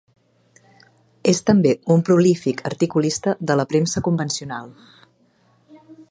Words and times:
És 1.31 1.41
també 1.49 1.73
un 1.95 2.01
prolífic 2.07 2.63
articulista 2.71 3.33
de 3.51 3.57
la 3.61 3.67
premsa 3.75 4.03
convencional. 4.11 4.73